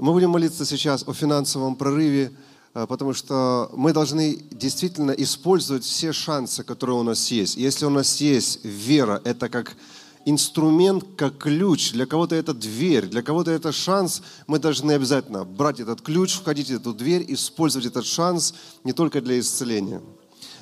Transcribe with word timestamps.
Мы 0.00 0.12
будем 0.12 0.30
молиться 0.30 0.64
сейчас 0.64 1.04
о 1.06 1.12
финансовом 1.12 1.76
прорыве, 1.76 2.32
э, 2.72 2.86
потому 2.88 3.12
что 3.12 3.70
мы 3.74 3.92
должны 3.92 4.38
действительно 4.50 5.10
использовать 5.10 5.84
все 5.84 6.14
шансы, 6.14 6.64
которые 6.64 6.96
у 6.96 7.02
нас 7.02 7.30
есть. 7.30 7.58
Если 7.58 7.84
у 7.84 7.90
нас 7.90 8.18
есть 8.18 8.64
вера, 8.64 9.20
это 9.24 9.50
как 9.50 9.76
инструмент, 10.24 11.04
как 11.18 11.36
ключ. 11.36 11.92
Для 11.92 12.06
кого-то 12.06 12.34
это 12.34 12.54
дверь, 12.54 13.08
для 13.08 13.20
кого-то 13.20 13.50
это 13.50 13.72
шанс. 13.72 14.22
Мы 14.46 14.58
должны 14.58 14.92
обязательно 14.92 15.44
брать 15.44 15.80
этот 15.80 16.00
ключ, 16.00 16.32
входить 16.32 16.68
в 16.68 16.76
эту 16.76 16.94
дверь, 16.94 17.26
использовать 17.28 17.86
этот 17.86 18.06
шанс 18.06 18.54
не 18.84 18.94
только 18.94 19.20
для 19.20 19.38
исцеления, 19.38 20.00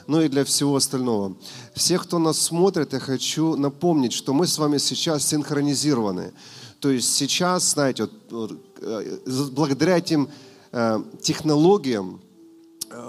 но 0.09 0.21
и 0.21 0.29
для 0.29 0.45
всего 0.45 0.75
остального. 0.75 1.37
Всех, 1.77 2.03
кто 2.03 2.19
нас 2.19 2.41
смотрит, 2.41 2.93
я 2.93 2.99
хочу 2.99 3.55
напомнить, 3.55 4.15
что 4.15 4.35
мы 4.35 4.49
с 4.49 4.59
вами 4.59 4.79
сейчас 4.79 5.29
синхронизированы. 5.29 6.33
То 6.81 6.91
есть 6.91 7.13
сейчас, 7.15 7.73
знаете, 7.73 8.09
вот, 8.31 8.53
э, 8.81 9.19
благодаря 9.53 9.99
этим 9.99 10.29
э, 10.73 11.03
технологиям, 11.21 12.21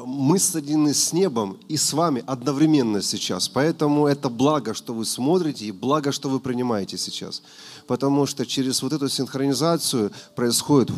мы 0.05 0.40
соединены 0.40 0.94
с 0.94 1.14
небом 1.14 1.58
и 1.70 1.78
с 1.78 1.94
вами 1.94 2.23
одновременно 2.28 3.02
сейчас. 3.02 3.48
Поэтому 3.48 4.08
это 4.08 4.30
благо, 4.30 4.73
что 4.73 4.94
вы 4.94 5.05
смотрите, 5.05 5.66
и 5.66 5.72
благо, 5.72 6.12
что 6.12 6.30
вы 6.30 6.40
принимаете 6.40 6.98
сейчас. 6.98 7.42
Потому 7.88 8.26
что 8.26 8.45
через 8.45 8.82
вот 8.82 8.94
эту 8.94 9.08
синхронизацию 9.08 10.12
происходит 10.36 10.92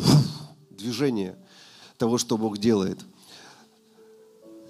движение 0.70 1.36
того, 1.96 2.18
что 2.18 2.36
Бог 2.36 2.58
делает. 2.58 2.98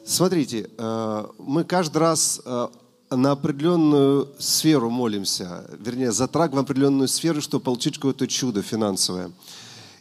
Смотрите, 0.05 0.69
э, 0.77 1.27
мы 1.39 1.64
каждый 1.64 1.98
раз 1.98 2.41
э, 2.45 2.69
на 3.16 3.33
определенную 3.33 4.29
сферу 4.39 4.91
молимся, 4.91 5.65
вернее, 5.79 6.12
затрагиваем 6.12 6.65
определенную 6.65 7.09
сферу, 7.09 7.41
чтобы 7.41 7.65
получить 7.65 7.97
какое-то 7.97 8.27
чудо 8.27 8.62
финансовое. 8.62 9.30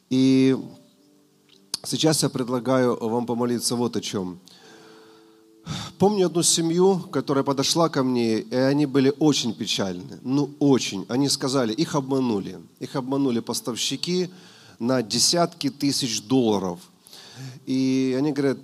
И 0.10 0.58
Сейчас 1.84 2.22
я 2.22 2.30
предлагаю 2.30 2.96
вам 2.96 3.26
помолиться 3.26 3.76
вот 3.76 3.96
о 3.96 4.02
чем. 4.02 4.40
Помню 5.98 6.28
одну 6.28 6.44
семью, 6.44 7.00
которая 7.00 7.44
подошла 7.44 7.90
ко 7.90 8.04
мне, 8.04 8.40
и 8.40 8.56
они 8.56 8.86
были 8.86 9.14
очень 9.18 9.54
печальны. 9.54 10.20
Ну, 10.22 10.52
очень. 10.60 11.06
Они 11.10 11.28
сказали, 11.28 11.74
их 11.74 11.96
обманули. 11.96 12.60
Их 12.80 12.96
обманули 12.96 13.40
поставщики 13.40 14.30
на 14.78 15.02
десятки 15.02 15.70
тысяч 15.72 16.22
долларов. 16.22 16.80
И 17.66 18.16
они 18.18 18.32
говорят, 18.32 18.60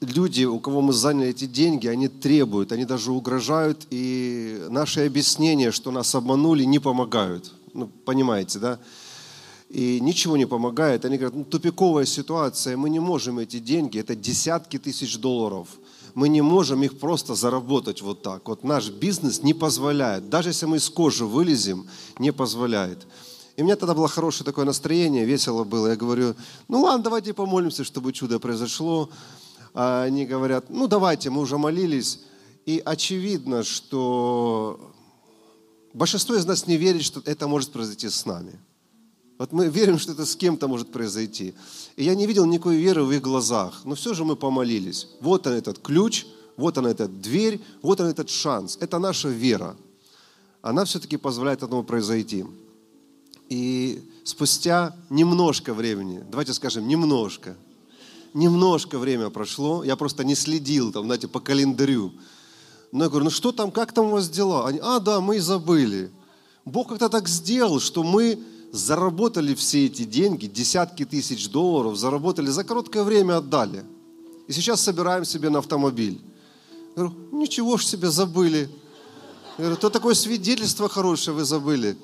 люди, 0.00 0.44
у 0.44 0.58
кого 0.60 0.80
мы 0.80 0.92
заняли 0.92 1.30
эти 1.30 1.46
деньги, 1.46 1.86
они 1.86 2.08
требуют, 2.08 2.72
они 2.72 2.84
даже 2.84 3.12
угрожают, 3.12 3.86
и 3.90 4.66
наши 4.68 5.06
объяснения, 5.06 5.70
что 5.72 5.90
нас 5.90 6.14
обманули, 6.14 6.64
не 6.64 6.78
помогают. 6.78 7.52
Ну, 7.72 7.88
понимаете, 8.04 8.58
да? 8.58 8.78
и 9.68 10.00
ничего 10.00 10.36
не 10.36 10.46
помогает. 10.46 11.04
Они 11.04 11.16
говорят, 11.16 11.34
ну, 11.34 11.44
тупиковая 11.44 12.06
ситуация, 12.06 12.76
мы 12.76 12.90
не 12.90 13.00
можем 13.00 13.38
эти 13.38 13.58
деньги, 13.58 13.98
это 13.98 14.14
десятки 14.14 14.78
тысяч 14.78 15.18
долларов, 15.18 15.68
мы 16.14 16.28
не 16.28 16.40
можем 16.40 16.82
их 16.82 16.98
просто 16.98 17.34
заработать 17.34 18.00
вот 18.02 18.22
так. 18.22 18.48
Вот 18.48 18.64
наш 18.64 18.90
бизнес 18.90 19.42
не 19.42 19.54
позволяет, 19.54 20.28
даже 20.30 20.50
если 20.50 20.66
мы 20.66 20.76
из 20.76 20.88
кожи 20.88 21.26
вылезем, 21.26 21.86
не 22.18 22.32
позволяет. 22.32 23.06
И 23.56 23.62
у 23.62 23.64
меня 23.64 23.76
тогда 23.76 23.94
было 23.94 24.08
хорошее 24.08 24.44
такое 24.44 24.66
настроение, 24.66 25.24
весело 25.24 25.64
было. 25.64 25.88
Я 25.88 25.96
говорю, 25.96 26.34
ну 26.68 26.82
ладно, 26.82 27.04
давайте 27.04 27.32
помолимся, 27.32 27.84
чтобы 27.84 28.12
чудо 28.12 28.38
произошло. 28.38 29.08
А 29.78 30.04
они 30.04 30.24
говорят, 30.24 30.70
ну 30.70 30.86
давайте, 30.86 31.28
мы 31.28 31.42
уже 31.42 31.58
молились. 31.58 32.20
И 32.64 32.80
очевидно, 32.82 33.62
что 33.62 34.94
большинство 35.92 36.34
из 36.34 36.46
нас 36.46 36.66
не 36.66 36.78
верит, 36.78 37.02
что 37.02 37.20
это 37.26 37.46
может 37.46 37.72
произойти 37.72 38.08
с 38.08 38.24
нами. 38.24 38.58
Вот 39.38 39.52
мы 39.52 39.68
верим, 39.68 39.98
что 39.98 40.12
это 40.12 40.24
с 40.24 40.34
кем-то 40.34 40.66
может 40.66 40.90
произойти. 40.90 41.54
И 41.96 42.04
я 42.04 42.14
не 42.14 42.26
видел 42.26 42.46
никакой 42.46 42.76
веры 42.76 43.04
в 43.04 43.12
их 43.12 43.20
глазах. 43.20 43.82
Но 43.84 43.94
все 43.94 44.14
же 44.14 44.24
мы 44.24 44.34
помолились. 44.34 45.08
Вот 45.20 45.46
он 45.46 45.52
этот 45.52 45.78
ключ, 45.78 46.24
вот 46.56 46.78
она 46.78 46.90
эта 46.90 47.06
дверь, 47.06 47.60
вот 47.82 48.00
он 48.00 48.06
этот 48.06 48.30
шанс. 48.30 48.78
Это 48.80 48.98
наша 48.98 49.28
вера. 49.28 49.76
Она 50.62 50.86
все-таки 50.86 51.18
позволяет 51.18 51.62
этому 51.62 51.84
произойти. 51.84 52.46
И 53.50 54.02
спустя 54.24 54.96
немножко 55.10 55.74
времени, 55.74 56.24
давайте 56.30 56.54
скажем, 56.54 56.88
немножко, 56.88 57.56
немножко 58.36 58.98
время 58.98 59.30
прошло, 59.30 59.82
я 59.82 59.96
просто 59.96 60.22
не 60.22 60.34
следил 60.34 60.92
там, 60.92 61.06
знаете, 61.06 61.26
по 61.26 61.40
календарю. 61.40 62.12
Но 62.92 63.04
я 63.04 63.10
говорю, 63.10 63.24
ну 63.24 63.30
что 63.30 63.50
там, 63.50 63.70
как 63.70 63.92
там 63.92 64.06
у 64.06 64.10
вас 64.10 64.28
дела? 64.28 64.68
Они, 64.68 64.78
а, 64.82 65.00
да, 65.00 65.20
мы 65.20 65.36
и 65.36 65.40
забыли. 65.40 66.10
Бог 66.64 66.88
как-то 66.88 67.08
так 67.08 67.28
сделал, 67.28 67.80
что 67.80 68.02
мы 68.02 68.38
заработали 68.72 69.54
все 69.54 69.86
эти 69.86 70.04
деньги, 70.04 70.46
десятки 70.46 71.04
тысяч 71.04 71.48
долларов, 71.48 71.96
заработали, 71.96 72.50
за 72.50 72.62
короткое 72.64 73.04
время 73.04 73.38
отдали. 73.38 73.84
И 74.48 74.52
сейчас 74.52 74.82
собираем 74.82 75.24
себе 75.24 75.48
на 75.48 75.58
автомобиль. 75.58 76.20
Я 76.94 77.04
говорю, 77.04 77.14
ничего 77.32 77.78
ж 77.78 77.86
себе 77.86 78.10
забыли. 78.10 78.68
Я 79.58 79.64
говорю, 79.64 79.76
то 79.76 79.90
такое 79.90 80.14
свидетельство 80.14 80.88
хорошее 80.88 81.36
вы 81.36 81.44
забыли. 81.44 81.96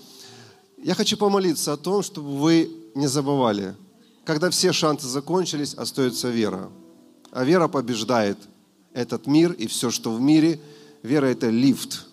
Я 0.83 0.95
хочу 0.95 1.17
помолиться 1.17 1.73
о 1.73 1.77
том, 1.77 2.03
чтобы 2.03 2.39
вы 2.39 2.71
не 2.95 3.07
забывали. 3.07 3.77
Когда 4.25 4.51
все 4.51 4.73
шансы 4.73 5.09
закончились, 5.09 5.75
остается 5.75 6.29
вера. 6.29 6.71
А 7.31 7.45
вера 7.45 7.67
побеждает 7.67 8.39
этот 8.93 9.27
мир 9.27 9.53
и 9.53 9.67
все, 9.67 9.91
что 9.91 10.13
в 10.13 10.21
мире. 10.21 10.61
Вера– 11.03 11.27
это 11.27 11.49
лифт. 11.49 12.07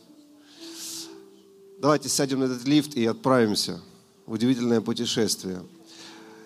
Давайте 1.79 2.09
сядем 2.09 2.39
на 2.39 2.45
этот 2.45 2.65
лифт 2.67 2.95
и 2.95 3.05
отправимся 3.05 3.79
удивительное 4.25 4.81
путешествие. 4.81 5.63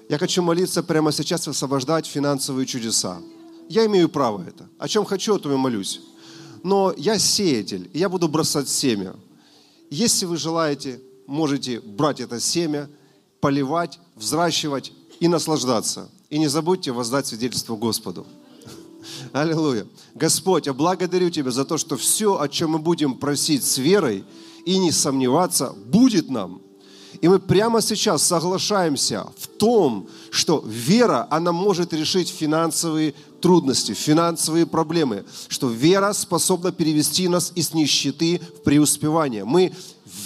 Я 0.09 0.18
хочу 0.18 0.41
молиться 0.41 0.84
прямо 0.84 1.12
сейчас, 1.12 1.47
освобождать 1.47 2.06
финансовые 2.06 2.66
чудеса. 2.66 3.19
Я 3.69 3.85
имею 3.85 4.09
право 4.09 4.44
это. 4.45 4.68
О 4.78 4.88
чем 4.88 5.06
хочу, 5.06 5.35
о 5.35 5.40
том 5.40 5.53
и 5.53 5.56
молюсь. 5.56 6.01
Но 6.63 6.94
я 6.97 7.18
сеятель, 7.18 7.90
и 7.94 8.00
я 8.00 8.09
буду 8.09 8.28
бросать 8.28 8.68
семя. 8.68 9.16
Если 9.90 10.25
вы 10.25 10.38
желаете, 10.38 11.00
можете 11.25 11.80
брать 11.80 12.19
это 12.19 12.40
семя, 12.40 12.90
поливать, 13.40 14.00
взращивать 14.16 14.91
и 15.24 15.30
наслаждаться. 15.30 16.10
И 16.30 16.38
не 16.38 16.50
забудьте 16.50 16.92
воздать 16.92 17.28
свидетельство 17.28 17.78
Господу. 17.78 18.28
Аллилуйя. 19.32 19.88
Господь, 20.16 20.66
я 20.66 20.74
благодарю 20.74 21.30
Тебя 21.30 21.50
за 21.50 21.64
то, 21.64 21.78
что 21.78 21.96
все, 21.96 22.38
о 22.38 22.50
чем 22.50 22.72
мы 22.72 22.80
будем 22.80 23.14
просить 23.14 23.64
с 23.64 23.78
верой 23.78 24.26
и 24.66 24.78
не 24.78 24.92
сомневаться, 24.92 25.74
будет 25.86 26.30
нам– 26.30 26.62
и 27.22 27.28
мы 27.28 27.40
прямо 27.40 27.82
сейчас 27.82 28.24
соглашаемся 28.24 29.28
в 29.38 29.48
том, 29.48 30.08
что 30.30 30.64
вера, 30.66 31.28
она 31.30 31.52
может 31.52 31.94
решить 31.94 32.28
финансовые 32.28 33.14
трудности, 33.40 33.94
финансовые 33.94 34.66
проблемы, 34.66 35.24
что 35.48 35.70
вера 35.70 36.12
способна 36.14 36.72
перевести 36.72 37.28
нас 37.28 37.52
из 37.56 37.74
нищеты 37.74 38.42
в 38.58 38.64
преуспевание. 38.64 39.46
Мы 39.46 39.74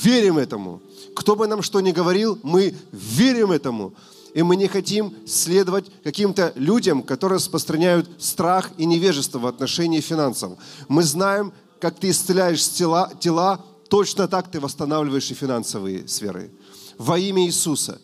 верим 0.02 0.38
этому. 0.38 0.82
Кто 1.16 1.36
бы 1.36 1.46
нам 1.48 1.62
что 1.62 1.82
ни 1.82 1.92
говорил, 1.92 2.40
мы 2.42 2.74
верим 2.92 3.52
этому. 3.52 3.94
И 4.34 4.44
мы 4.44 4.56
не 4.56 4.68
хотим 4.68 5.14
следовать 5.26 5.86
каким-то 6.04 6.54
людям, 6.56 7.02
которые 7.02 7.38
распространяют 7.38 8.10
страх 8.20 8.72
и 8.78 8.86
невежество 8.86 9.40
в 9.40 9.48
отношении 9.48 10.00
финансов. 10.02 10.54
Мы 10.88 11.04
знаем, 11.04 11.54
как 11.80 12.00
ты 12.00 12.10
исцеляешь 12.10 12.68
тела, 12.70 13.12
тела 13.20 13.66
точно 13.90 14.28
так 14.28 14.52
ты 14.52 14.60
восстанавливаешь 14.60 15.32
и 15.32 15.34
финансовые 15.34 16.08
сферы 16.08 16.52
во 16.98 17.18
имя 17.18 17.46
Иисуса. 17.46 18.02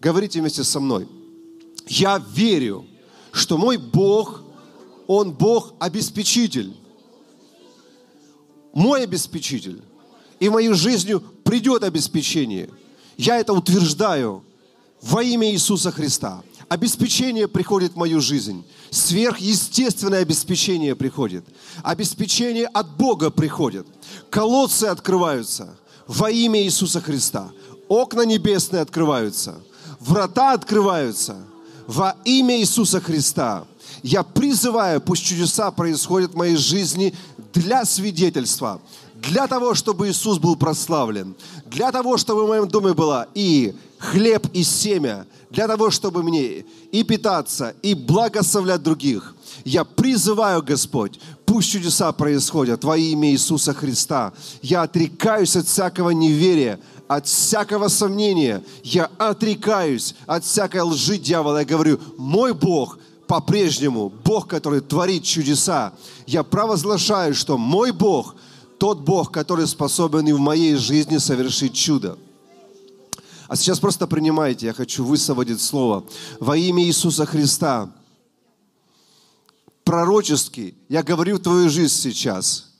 Говорите 0.00 0.40
вместе 0.40 0.64
со 0.64 0.80
мной. 0.80 1.08
Я 1.86 2.22
верю, 2.32 2.86
что 3.32 3.58
мой 3.58 3.76
Бог, 3.76 4.42
Он 5.06 5.32
Бог-обеспечитель. 5.32 6.74
Мой 8.72 9.04
обеспечитель. 9.04 9.82
И 10.40 10.48
мою 10.48 10.74
жизнь 10.74 11.12
придет 11.44 11.84
обеспечение. 11.84 12.70
Я 13.16 13.38
это 13.38 13.52
утверждаю 13.52 14.42
во 15.04 15.22
имя 15.22 15.50
Иисуса 15.52 15.92
Христа. 15.92 16.42
Обеспечение 16.68 17.46
приходит 17.46 17.92
в 17.92 17.96
мою 17.96 18.20
жизнь. 18.20 18.64
Сверхъестественное 18.90 20.22
обеспечение 20.22 20.94
приходит. 20.96 21.44
Обеспечение 21.82 22.66
от 22.66 22.96
Бога 22.96 23.30
приходит. 23.30 23.86
Колодцы 24.30 24.84
открываются 24.84 25.76
во 26.06 26.30
имя 26.30 26.62
Иисуса 26.62 27.00
Христа 27.00 27.50
окна 27.88 28.22
небесные 28.22 28.82
открываются, 28.82 29.60
врата 30.00 30.52
открываются 30.52 31.36
во 31.86 32.16
имя 32.24 32.58
Иисуса 32.60 33.00
Христа. 33.00 33.64
Я 34.02 34.22
призываю, 34.22 35.00
пусть 35.00 35.24
чудеса 35.24 35.70
происходят 35.70 36.32
в 36.32 36.36
моей 36.36 36.56
жизни 36.56 37.14
для 37.52 37.84
свидетельства, 37.84 38.80
для 39.28 39.46
того, 39.46 39.74
чтобы 39.74 40.08
Иисус 40.08 40.38
был 40.38 40.56
прославлен, 40.56 41.34
для 41.66 41.90
того, 41.92 42.16
чтобы 42.16 42.44
в 42.44 42.48
моем 42.48 42.68
доме 42.68 42.92
было 42.92 43.28
и 43.34 43.74
хлеб, 43.98 44.46
и 44.52 44.62
семя, 44.62 45.26
для 45.50 45.66
того, 45.66 45.90
чтобы 45.90 46.22
мне 46.22 46.64
и 46.92 47.02
питаться, 47.04 47.74
и 47.82 47.94
благословлять 47.94 48.82
других. 48.82 49.34
Я 49.64 49.84
призываю, 49.84 50.62
Господь, 50.62 51.20
пусть 51.46 51.70
чудеса 51.70 52.12
происходят 52.12 52.84
во 52.84 52.96
имя 52.96 53.30
Иисуса 53.30 53.72
Христа. 53.72 54.32
Я 54.62 54.82
отрекаюсь 54.82 55.56
от 55.56 55.66
всякого 55.66 56.10
неверия, 56.10 56.80
от 57.08 57.26
всякого 57.26 57.88
сомнения. 57.88 58.62
Я 58.82 59.10
отрекаюсь 59.16 60.14
от 60.26 60.44
всякой 60.44 60.82
лжи 60.82 61.18
дьявола. 61.18 61.58
Я 61.58 61.64
говорю, 61.64 62.00
мой 62.18 62.52
Бог 62.52 62.98
по-прежнему 63.26 64.12
Бог, 64.22 64.48
который 64.48 64.80
творит 64.80 65.22
чудеса. 65.24 65.94
Я 66.26 66.42
провозглашаю, 66.42 67.34
что 67.34 67.56
мой 67.56 67.92
Бог– 67.92 68.34
тот 68.78 69.00
Бог, 69.00 69.32
который 69.32 69.66
способен 69.66 70.26
и 70.26 70.32
в 70.32 70.38
моей 70.38 70.76
жизни 70.76 71.18
совершить 71.18 71.74
чудо. 71.74 72.18
А 73.48 73.56
сейчас 73.56 73.78
просто 73.78 74.06
принимайте, 74.06 74.66
я 74.66 74.72
хочу 74.72 75.04
высвободить 75.04 75.60
слово. 75.60 76.04
Во 76.40 76.56
имя 76.56 76.82
Иисуса 76.82 77.26
Христа, 77.26 77.90
пророчески, 79.84 80.74
я 80.88 81.02
говорю 81.02 81.36
в 81.36 81.42
твою 81.42 81.68
жизнь 81.68 81.94
сейчас. 81.94 82.72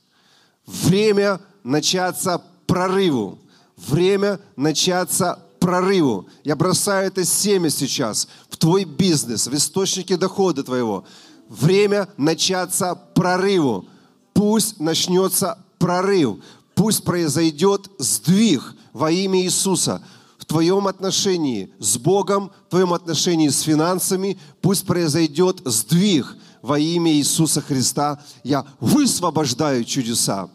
Время 0.65 1.39
начаться 1.63 2.41
прорыву. 2.65 3.37
Время 3.77 4.39
начаться 4.55 5.39
прорыву. 5.59 6.27
Я 6.43 6.55
бросаю 6.55 7.07
это 7.07 7.23
семя 7.25 7.69
сейчас 7.69 8.27
в 8.49 8.57
твой 8.57 8.85
бизнес, 8.85 9.47
в 9.47 9.53
источники 9.53 10.15
дохода 10.15 10.63
твоего. 10.63 11.05
Время 11.47 12.07
начаться 12.17 12.95
прорыву. 12.95 13.85
Пусть 14.33 14.79
начнется 14.79 15.57
прорыв. 15.77 16.37
Пусть 16.75 17.03
произойдет 17.03 17.89
сдвиг 17.97 18.75
во 18.93 19.09
имя 19.09 19.41
Иисуса 19.41 20.01
в 20.37 20.45
твоем 20.45 20.87
отношении 20.87 21.71
с 21.79 21.97
Богом, 21.97 22.51
в 22.67 22.69
твоем 22.69 22.93
отношении 22.93 23.47
с 23.47 23.61
финансами, 23.61 24.37
пусть 24.61 24.85
произойдет 24.85 25.61
сдвиг 25.63 26.35
во 26.61 26.77
имя 26.77 27.13
Иисуса 27.13 27.61
Христа. 27.61 28.21
Я 28.43 28.65
высвобождаю 28.79 29.85
чудеса 29.85 30.49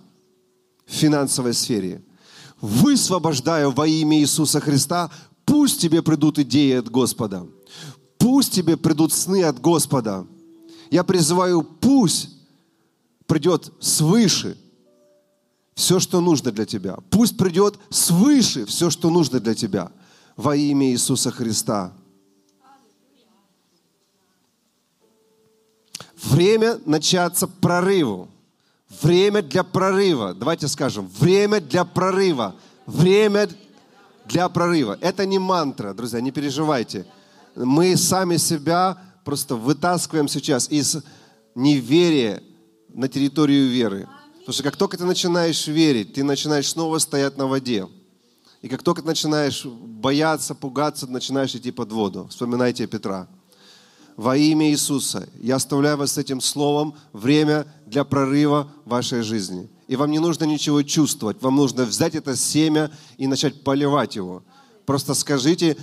в 0.87 0.93
финансовой 0.93 1.55
сфере. 1.55 2.05
Высвобождаю 2.61 3.71
во 3.71 3.87
имя 3.87 4.19
Иисуса 4.21 4.61
Христа. 4.61 5.11
Пусть 5.47 5.81
тебе 5.81 6.03
придут 6.03 6.39
идеи 6.39 6.75
от 6.75 6.91
Господа. 6.91 7.47
Пусть 8.19 8.53
тебе 8.53 8.77
придут 8.77 9.15
сны 9.15 9.43
от 9.45 9.59
Господа. 9.61 10.27
Я 10.91 11.03
призываю, 11.03 11.63
пусть 11.63 12.29
придет 13.27 13.73
свыше– 13.81 14.59
все, 15.81 15.99
что 15.99 16.21
нужно 16.21 16.53
для 16.53 16.67
тебя. 16.67 16.99
Пусть 17.09 17.39
придет 17.39 17.79
свыше 17.89 18.67
все, 18.67 18.91
что 18.91 19.09
нужно 19.09 19.41
для 19.41 19.55
тебя. 19.55 19.91
Во 20.37 20.55
имя 20.55 20.91
Иисуса 20.91 21.31
Христа. 21.31 21.93
Время 26.23 26.79
начаться 26.85 27.47
прорыву. 27.47 28.29
Время 29.03 29.41
для 29.41 29.65
прорыва. 29.65 30.35
Давайте 30.35 30.69
скажем, 30.69 31.09
время 31.19 31.61
для 31.61 31.85
прорыва. 31.85 32.57
Время 32.85 33.49
для 34.27 34.51
прорыва. 34.51 34.99
Это 35.01 35.25
не 35.25 35.39
мантра, 35.39 35.95
друзья, 35.95 36.21
не 36.21 36.31
переживайте. 36.31 37.07
Мы 37.57 37.97
сами 37.97 38.37
себя 38.37 38.99
просто 39.25 39.57
вытаскиваем 39.57 40.29
сейчас 40.29 40.71
из 40.71 40.99
неверия 41.55 42.43
на 42.93 43.09
территорию 43.09 43.71
веры. 43.71 44.07
Потому 44.51 44.63
что 44.63 44.69
как 44.69 44.77
только 44.77 44.97
ты 44.97 45.05
начинаешь 45.05 45.69
верить, 45.69 46.15
ты 46.15 46.25
начинаешь 46.25 46.69
снова 46.69 46.99
стоять 46.99 47.39
на 47.39 47.47
воде. 47.47 47.87
И 48.63 48.69
как 48.69 48.83
только 48.83 49.01
ты 49.01 49.07
начинаешь 49.07 49.65
бояться, 49.65 50.57
пугаться, 50.57 51.07
начинаешь 51.07 51.55
идти 51.55 51.71
под 51.71 51.93
воду. 51.93 52.27
Вспоминайте 52.31 52.89
Петра. 52.89 53.29
Во 54.17 54.37
имя 54.37 54.69
Иисуса 54.69 55.29
я 55.41 55.55
оставляю 55.55 55.99
вас 55.99 56.15
с 56.15 56.19
этим 56.19 56.41
словом 56.41 56.97
время 57.13 57.65
для 57.87 58.03
прорыва 58.03 58.73
вашей 58.87 59.23
жизни. 59.23 59.71
И 59.87 59.95
вам 59.95 60.11
не 60.11 60.19
нужно 60.19 60.47
ничего 60.47 60.83
чувствовать. 60.83 61.41
Вам 61.41 61.55
нужно 61.55 61.85
взять 61.85 62.17
это 62.17 62.35
семя 62.35 62.91
и 63.19 63.29
начать 63.29 63.63
поливать 63.63 64.17
его. 64.17 64.43
Просто 64.85 65.15
скажите, 65.15 65.77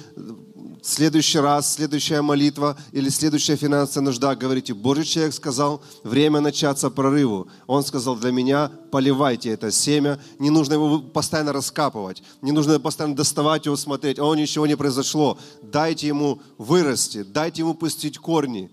следующий 0.81 1.39
раз, 1.39 1.74
следующая 1.74 2.21
молитва 2.21 2.77
или 2.91 3.09
следующая 3.09 3.56
финансовая 3.56 4.06
нужда, 4.06 4.35
говорите, 4.35 4.74
Божий 4.74 5.06
человек 5.06 5.33
сказал, 5.33 5.83
время 6.03 6.39
начаться 6.39 6.89
прорыву. 6.89 7.47
Он 7.68 7.83
сказал, 7.83 8.15
для 8.15 8.31
меня 8.31 8.71
поливайте 8.91 9.50
это 9.50 9.71
семя, 9.71 10.19
не 10.39 10.50
нужно 10.50 10.74
его 10.74 11.00
постоянно 11.00 11.53
раскапывать, 11.53 12.24
не 12.41 12.51
нужно 12.51 12.79
постоянно 12.79 13.15
доставать 13.15 13.65
его, 13.65 13.75
смотреть, 13.75 14.19
о, 14.19 14.33
ничего 14.35 14.68
не 14.68 14.75
произошло. 14.75 15.38
Дайте 15.62 16.07
ему 16.07 16.41
вырасти, 16.57 17.24
дайте 17.24 17.62
ему 17.62 17.74
пустить 17.74 18.18
корни. 18.18 18.69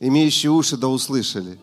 Имеющие 0.00 0.50
уши 0.50 0.76
да 0.76 0.88
услышали. 0.88 1.58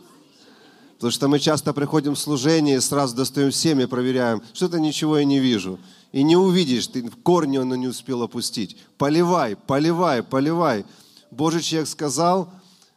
Потому 1.00 1.12
что 1.12 1.30
мы 1.30 1.40
часто 1.40 1.72
приходим 1.72 2.14
в 2.14 2.20
служение 2.20 2.76
и 2.76 2.82
сразу 2.82 3.16
достаем 3.16 3.54
семя, 3.54 3.88
проверяем, 3.88 4.44
что-то 4.52 4.82
ничего 4.82 5.18
я 5.18 5.24
не 5.24 5.40
вижу. 5.40 5.80
И 6.12 6.24
не 6.24 6.36
увидишь, 6.36 6.88
ты 6.88 7.10
в 7.10 7.16
корни 7.24 7.56
оно 7.56 7.78
не 7.78 7.88
успел 7.88 8.22
опустить. 8.22 8.76
Поливай, 8.98 9.56
поливай, 9.56 10.24
поливай. 10.24 10.86
Божий 11.32 11.62
человек 11.62 11.88
сказал, 11.88 12.50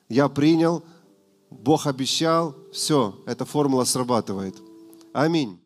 я 0.09 0.29
принял, 0.29 0.83
Бог 1.49 1.87
обещал, 1.87 2.57
все, 2.73 3.15
эта 3.25 3.45
формула 3.45 3.85
срабатывает. 3.85 4.57
Аминь. 5.13 5.61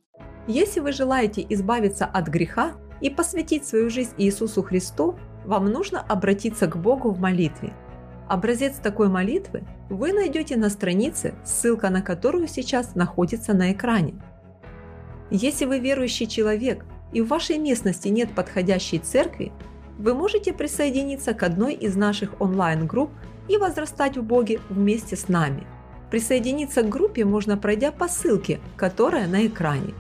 Если 0.47 0.81
вы 0.81 0.93
желаете 0.93 1.47
избавиться 1.49 2.05
от 2.05 2.29
греха 2.29 2.75
и 3.01 3.09
посвятить 3.09 3.67
свою 3.67 3.89
жизнь 3.89 4.13
Иисусу 4.19 4.63
Христу, 4.63 5.19
вам 5.47 5.73
нужно 5.73 6.03
обратиться 6.03 6.67
к 6.67 6.77
Богу 6.77 7.13
в 7.13 7.19
молитве. 7.19 7.75
Образец 8.29 8.77
такой 8.83 9.09
молитвы 9.09 9.63
вы 9.89 10.13
найдете 10.13 10.57
на 10.57 10.69
странице, 10.69 11.35
ссылка 11.45 11.91
на 11.91 12.03
которую 12.03 12.49
сейчас 12.49 12.97
находится 12.97 13.55
на 13.55 13.73
экране. 13.73 14.15
Если 15.31 15.65
вы 15.65 15.79
верующий 15.79 16.27
человек 16.27 16.85
и 17.13 17.21
в 17.21 17.29
вашей 17.29 17.59
местности 17.59 18.09
нет 18.09 18.31
подходящей 18.35 18.99
церкви, 18.99 19.53
вы 19.99 20.15
можете 20.15 20.53
присоединиться 20.53 21.35
к 21.35 21.43
одной 21.43 21.75
из 21.75 21.97
наших 21.97 22.41
онлайн-групп 22.41 23.11
и 23.49 23.57
возрастать 23.57 24.17
в 24.17 24.23
Боге 24.23 24.61
вместе 24.69 25.17
с 25.17 25.29
нами. 25.29 25.65
Присоединиться 26.11 26.83
к 26.83 26.89
группе 26.89 27.25
можно, 27.25 27.57
пройдя 27.57 27.93
по 27.93 28.09
ссылке, 28.09 28.61
которая 28.77 29.27
на 29.27 29.47
экране. 29.47 29.95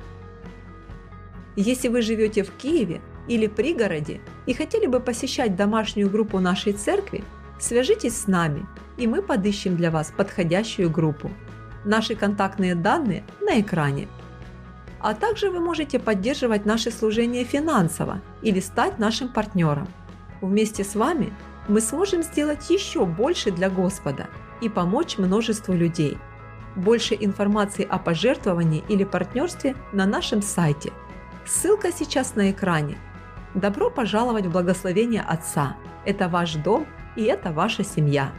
Если 1.55 1.89
вы 1.89 2.03
живете 2.03 2.43
в 2.43 2.51
Киеве 2.53 3.01
или 3.29 3.47
пригороде 3.47 4.21
и 4.47 4.53
хотели 4.53 4.87
бы 4.87 5.01
посещать 5.01 5.57
домашнюю 5.57 6.11
группу 6.11 6.39
нашей 6.39 6.75
церкви, 6.75 7.25
свяжитесь 7.59 8.21
с 8.21 8.27
нами, 8.27 8.67
и 8.97 9.07
мы 9.07 9.23
подыщем 9.23 9.77
для 9.77 9.91
вас 9.91 10.13
подходящую 10.17 10.91
группу. 10.91 11.31
Наши 11.85 12.15
контактные 12.15 12.75
данные 12.75 13.25
на 13.41 13.61
экране– 13.61 14.09
а 15.01 15.15
также 15.15 15.51
вы 15.51 15.61
можете 15.61 15.99
поддерживать 15.99 16.65
наше 16.65 16.91
служение 16.91 17.45
финансово 17.45 18.21
или 18.43 18.61
стать 18.61 18.99
нашим 18.99 19.29
партнером. 19.29 19.87
Вместе 20.41 20.83
с 20.85 20.97
вами 20.97 21.33
мы 21.69 21.81
сможем 21.81 22.23
сделать 22.23 22.69
еще 22.71 23.05
больше 23.05 23.51
для 23.51 23.71
Господа 23.71 24.27
и 24.61 24.69
помочь 24.69 25.19
множеству 25.19 25.75
людей. 25.75 26.19
Больше 26.75 27.17
информации 27.19 27.87
о 27.89 27.99
пожертвовании 27.99 28.85
или 28.89 29.05
партнерстве 29.05 29.77
на 29.93 30.07
нашем 30.07 30.43
сайте. 30.43 30.93
Ссылка 31.47 31.93
сейчас 31.93 32.35
на 32.35 32.51
экране. 32.51 32.99
Добро 33.55 33.91
пожаловать 33.91 34.47
в 34.47 34.51
благословение 34.51 35.23
Отца. 35.23 35.77
Это 36.05 36.29
ваш 36.29 36.55
дом 36.55 36.87
и 37.17 37.25
это 37.25 37.53
ваша 37.53 37.83
семья. 37.83 38.33